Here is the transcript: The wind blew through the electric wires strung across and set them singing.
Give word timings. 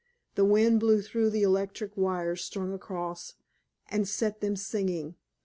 The 0.33 0.45
wind 0.45 0.79
blew 0.79 1.03
through 1.03 1.29
the 1.29 1.43
electric 1.43 1.95
wires 1.95 2.43
strung 2.43 2.73
across 2.73 3.35
and 3.87 4.07
set 4.07 4.41
them 4.41 4.55
singing. 4.55 5.13